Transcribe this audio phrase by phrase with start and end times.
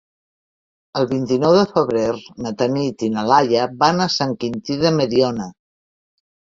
[1.01, 2.07] El vint-i-nou de febrer
[2.47, 5.51] na Tanit i na Laia van a Sant Quintí de Mediona.